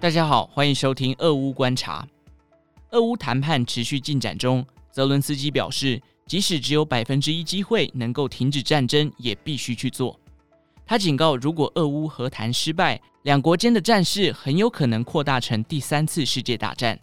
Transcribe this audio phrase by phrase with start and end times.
[0.00, 2.08] 大家好，欢迎收听俄乌观察。
[2.92, 10.18] 俄乌谈判持续进展中，泽伦斯基表示，即使只有百分之一机会能够停止战争，也必须去做。
[10.86, 16.98] 他警告，如果俄乌和谈失败，两国间的战事很有可能扩大成第三次世界大战。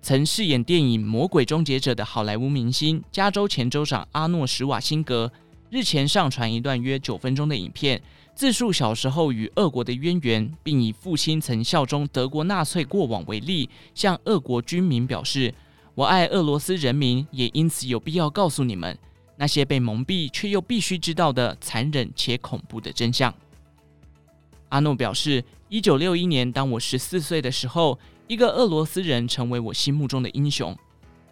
[0.00, 5.30] 曾饰演电影《魔鬼终结者》的好莱坞明星、加州前州长阿诺·史瓦辛格
[5.70, 8.00] 日前上传一段约九分钟的影片。
[8.34, 15.54] 自述小时候与俄国的渊源，并以父亲曾效忠德国纳粹过往为例，向俄国军民表示
[15.96, 18.98] ：“我爱俄罗斯人民，也因此有必要告诉你们
[19.38, 23.32] 那些被蒙蔽却又必须知道的残忍且恐怖的真相。”
[24.68, 27.98] 阿诺表示：“一九六一年，当我十四岁的时候，
[28.28, 30.76] 一个俄罗斯人成为我心目中的英雄。”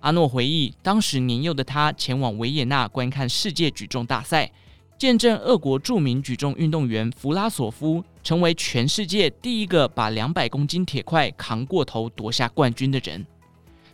[0.00, 4.50] 阿诺回忆，当时年幼的他前往维也纳观看世界举重大赛。
[4.98, 13.24] 见证俄国著名举重运动员弗拉索夫成为全世界第一个把两百公斤铁块扛过头夺下冠军的人。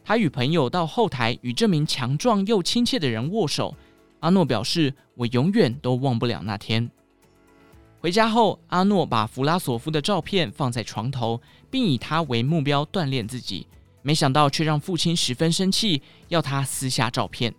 [0.05, 3.75] 他与朋友到后台与这名强壮又亲切的人握手。
[4.21, 6.91] 阿诺表示：“我永远都忘不了那天。”
[8.01, 11.41] 回家后，阿诺把弗拉索夫的照片放在床头，
[11.71, 13.67] 并以他为目标锻炼自己。
[14.07, 17.53] 没想到却让父亲十分生气，要他撕下照片。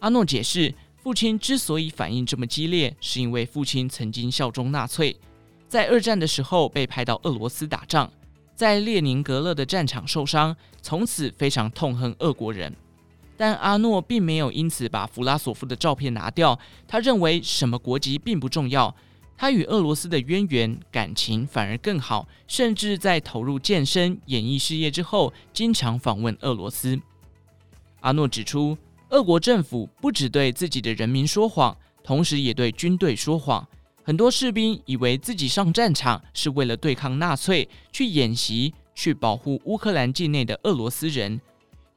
[0.00, 0.74] 阿诺解释。
[0.98, 5.16] 父亲之所以反应这么激烈，是因为父亲曾经效忠纳粹，
[5.68, 8.10] 在二战的时候被派到俄罗斯打仗，
[8.56, 12.74] 在列宁格勒的战场受伤，从此非常痛恨俄国人。
[13.36, 18.92] 但阿诺并没有因此把弗拉索夫的照片拿掉，他认为什么国籍并不重要，
[19.36, 27.00] 他与俄罗斯的渊源感情反而更好，甚至在投入健身、演艺事业之后，经常访问俄罗斯。
[28.00, 28.76] 阿诺指出。
[29.10, 33.64] 俄国政府不只对自己的人民说谎，同时也对军队说谎。
[34.02, 41.40] 很多士兵以为自己上战场是为了对抗纳粹，去演习，去保护乌克兰境内的俄罗斯人。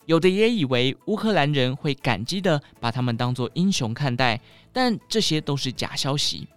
[0.06, 4.40] 有的也以为乌克兰人会感激地把他们当作英雄看待，
[4.72, 6.48] 但这些都是假消息。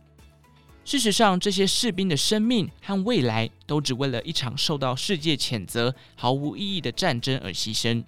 [0.84, 8.03] 事实上，这些士兵的生命和未来都只为了一场受到世界谴责、毫无意义的战争而牺牲。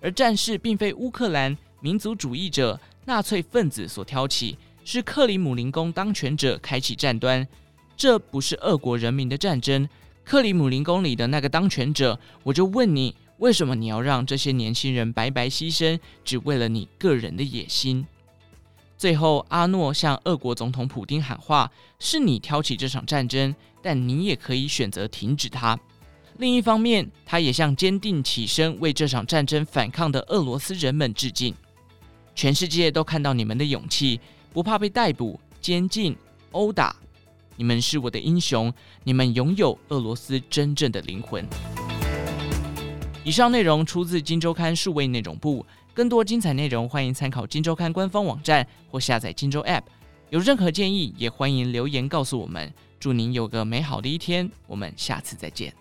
[0.00, 1.56] 而战事并非乌克兰。
[1.80, 7.46] 民族主义者、纳粹分子所挑起，是克里姆林宫当权者开启战端。
[7.96, 9.86] 这不是俄国人民的战争。
[10.24, 18.04] 克里姆林宫里的那个当权者，我就问你，为什么你要让这些年轻人白白牺牲，只为了你个人的野心？
[18.98, 25.78] 最后，阿诺向俄国总统普丁喊话：是你挑起这场战争，但你也可以选择停止它。
[26.38, 31.54] 另一方面，他也向坚定起身为这场战争反抗的俄罗斯人们致敬。
[32.34, 34.20] 全世界都看到你们的勇气，
[34.52, 36.16] 不怕被逮捕、监禁、
[36.52, 36.94] 殴打。
[37.56, 38.72] 你们是我的英雄，
[39.04, 41.46] 你们拥有俄罗斯真正的灵魂。
[43.24, 45.64] 以上内容出自《金周刊》数位内容部，
[45.96, 49.80] 更多精彩内容欢迎参考《金周刊》官方网站或下载《金周》App。
[50.28, 52.70] 有任何建议，也欢迎留言告诉我们。
[53.00, 55.72] 祝您有个美好的一天，我们下次再见。